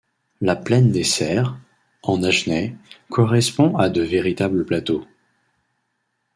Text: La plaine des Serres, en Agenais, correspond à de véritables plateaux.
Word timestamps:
La 0.41 0.55
plaine 0.55 0.89
des 0.91 1.03
Serres, 1.03 1.59
en 2.01 2.23
Agenais, 2.23 2.75
correspond 3.11 3.77
à 3.77 3.87
de 3.89 4.01
véritables 4.01 4.65
plateaux. 4.65 5.05